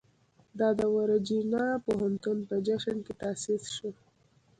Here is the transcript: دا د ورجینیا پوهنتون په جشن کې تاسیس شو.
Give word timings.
دا 0.59 0.69
د 0.79 0.81
ورجینیا 0.97 1.67
پوهنتون 1.85 2.37
په 2.47 2.55
جشن 2.67 2.97
کې 3.05 3.13
تاسیس 3.21 3.63
شو. 3.75 3.89